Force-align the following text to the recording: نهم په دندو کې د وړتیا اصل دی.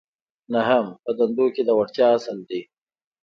نهم 0.53 0.85
په 1.03 1.11
دندو 1.17 1.45
کې 1.55 1.61
د 1.65 1.69
وړتیا 1.77 2.07
اصل 2.17 2.37
دی. 2.49 2.61